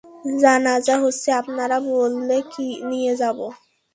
[0.41, 2.37] জানাজা হচ্ছে, আপনারা বললে
[2.89, 3.47] নিয়ে যাবো।